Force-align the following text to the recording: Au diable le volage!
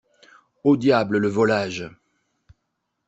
Au 0.63 0.77
diable 0.77 1.19
le 1.19 1.27
volage! 1.27 1.87